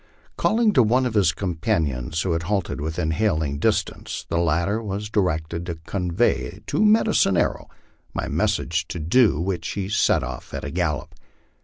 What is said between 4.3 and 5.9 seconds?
latter was directed to